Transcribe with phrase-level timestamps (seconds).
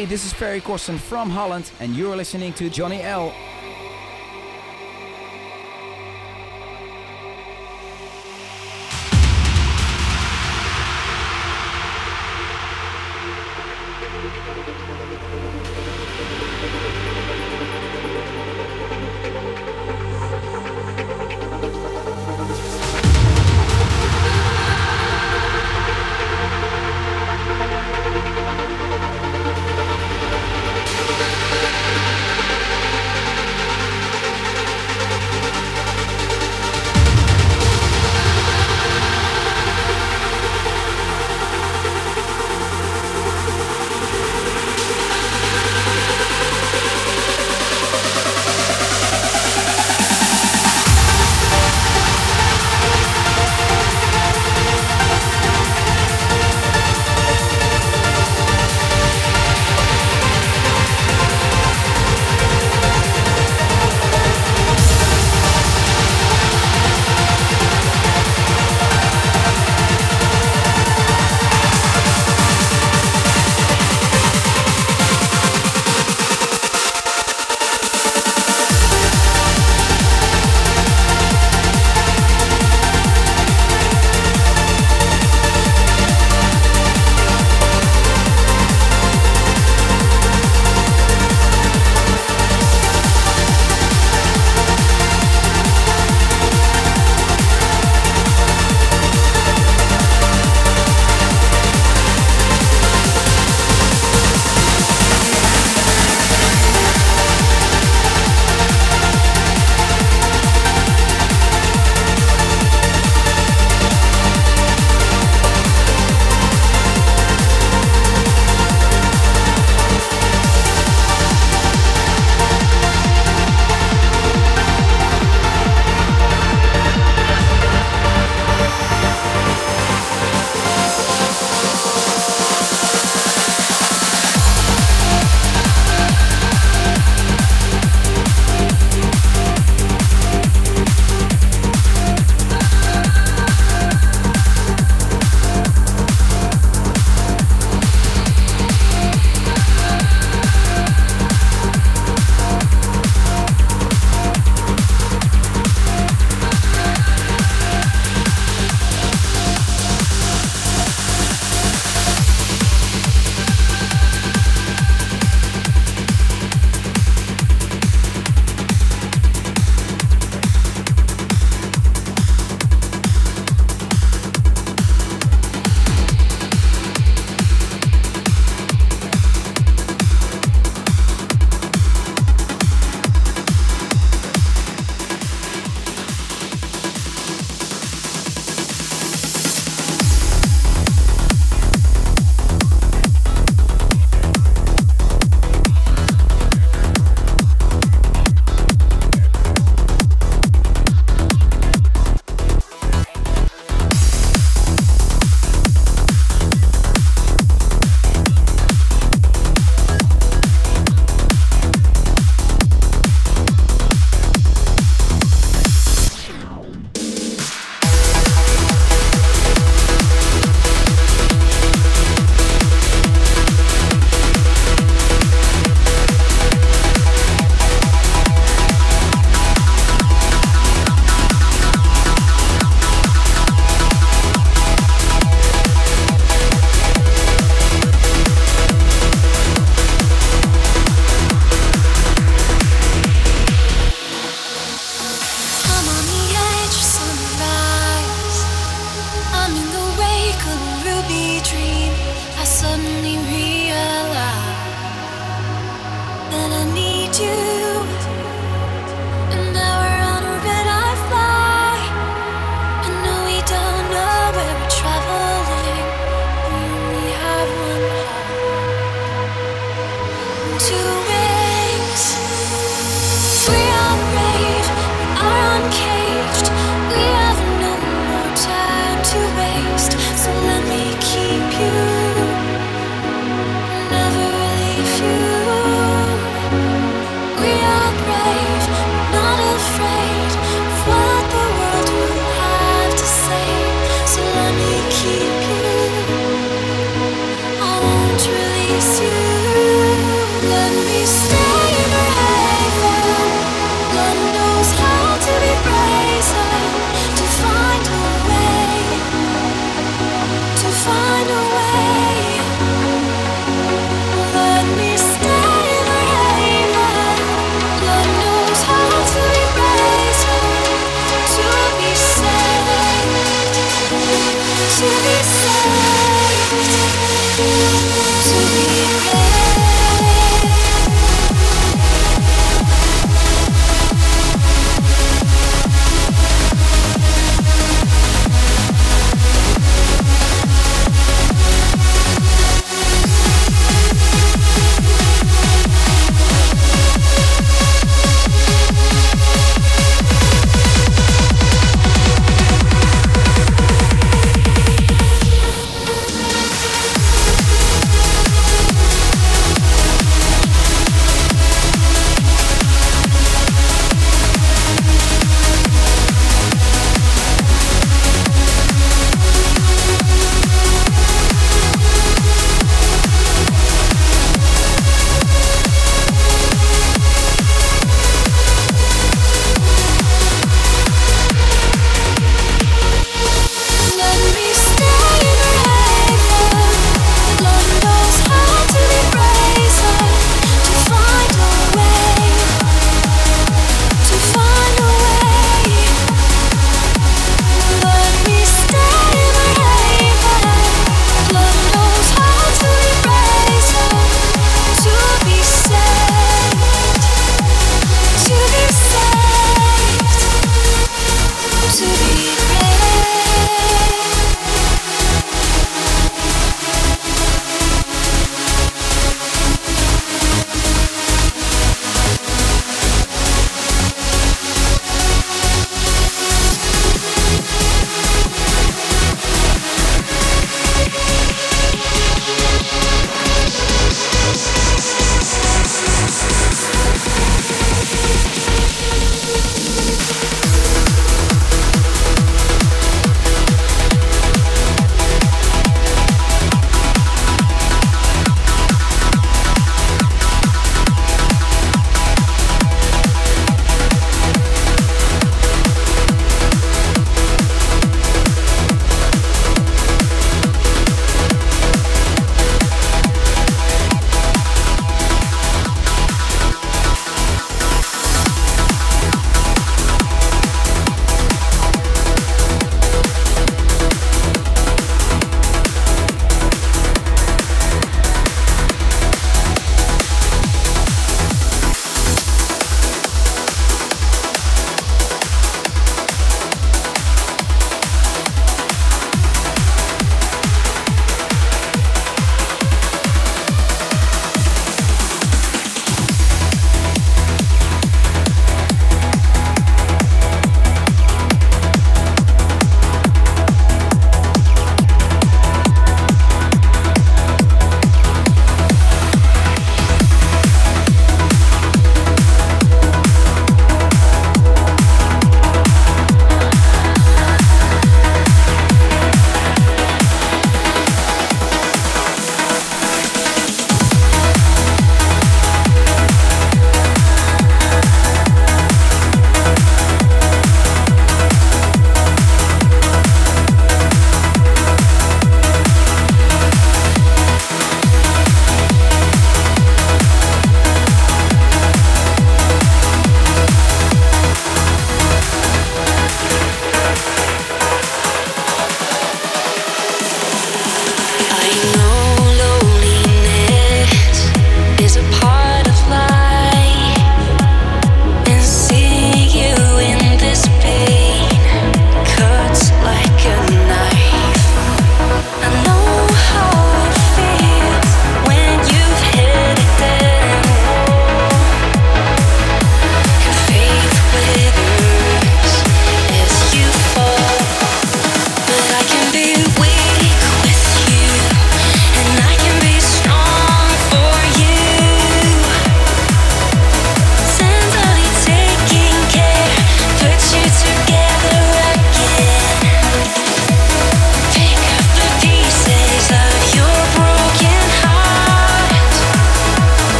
[0.00, 3.34] Hey, this is Ferry Corsten from Holland, and you're listening to Johnny L.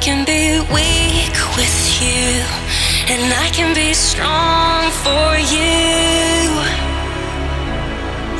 [0.00, 2.44] can be weak with you,
[3.12, 6.48] and I can be strong for you.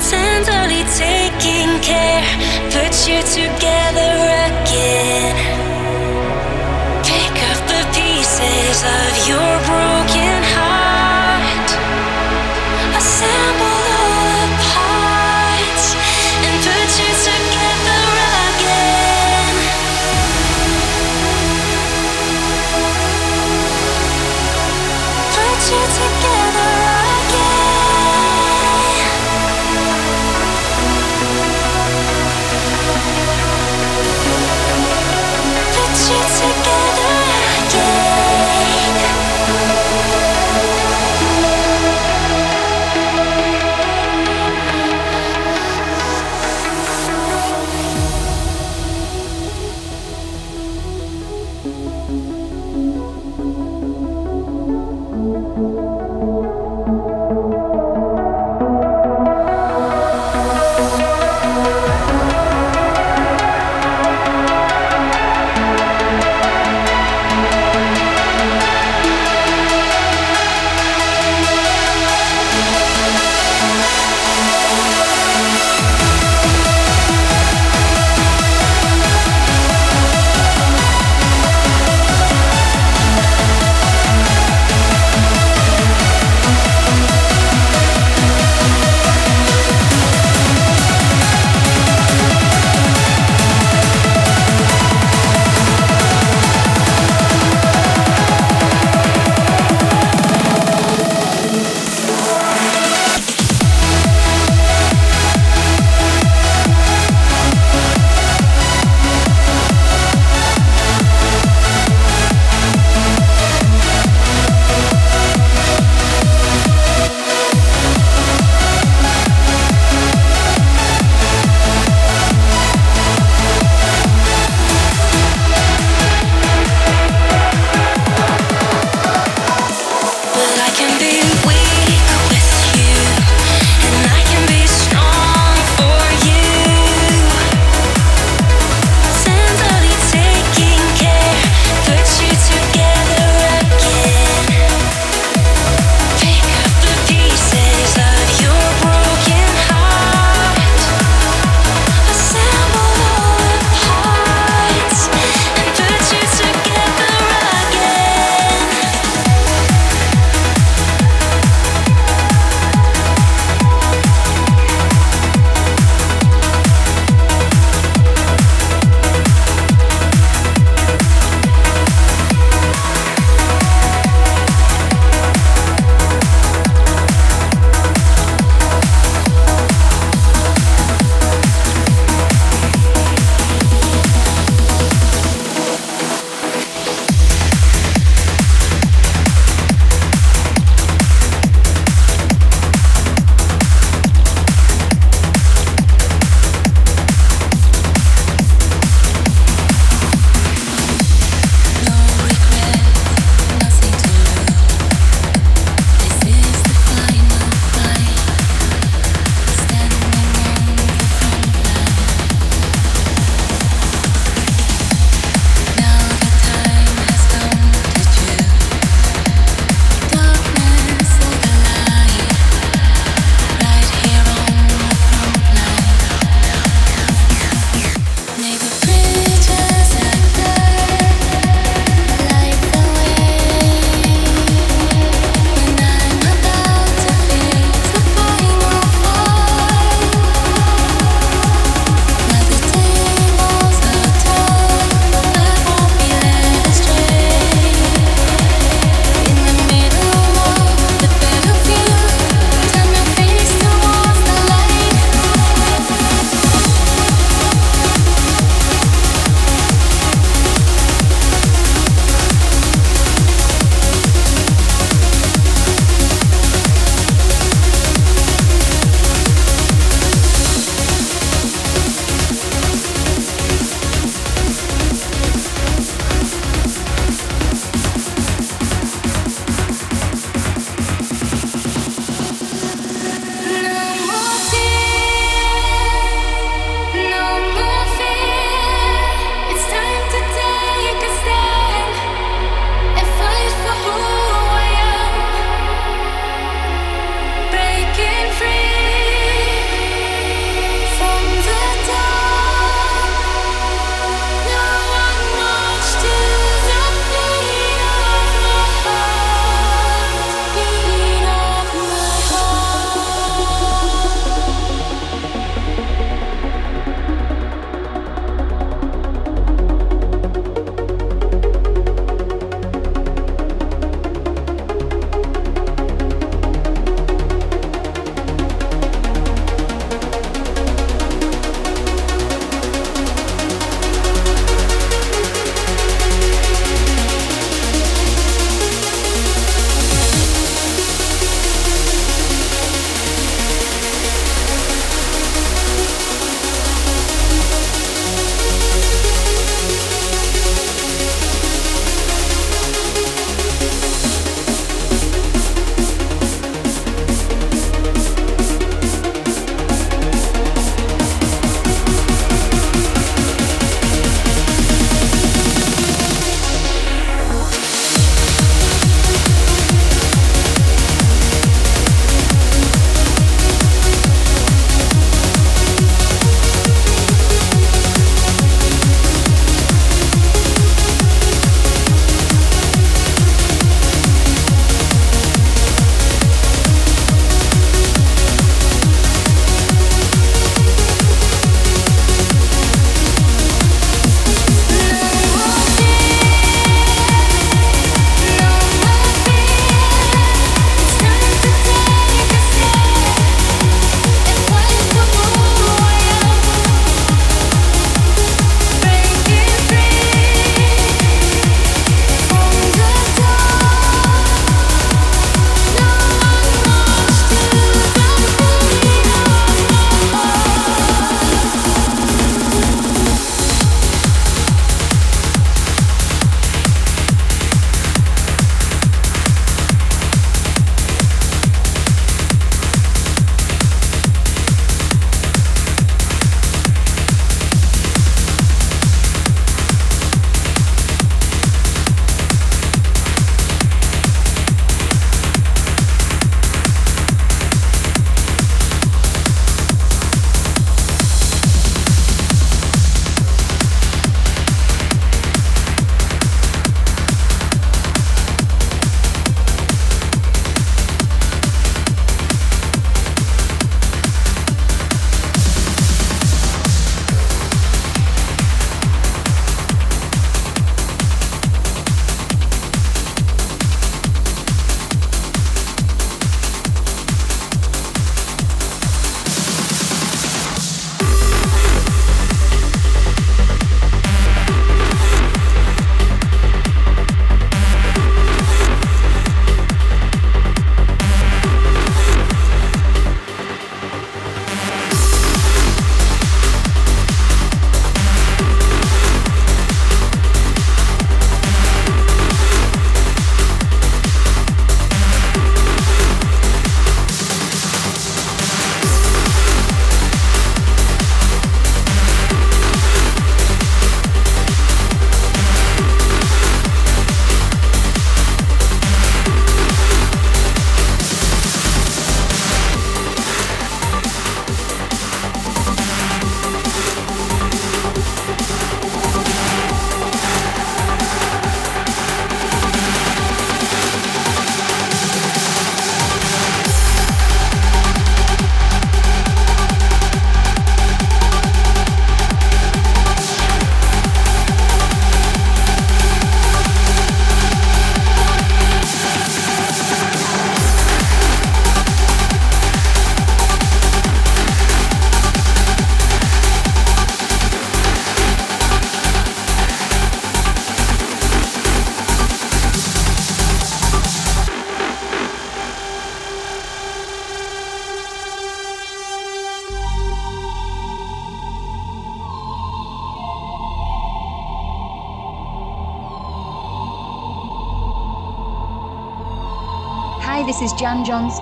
[0.09, 2.25] Tenderly taking care,
[2.71, 4.15] put you together
[4.47, 5.28] again.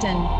[0.03, 0.36] Jan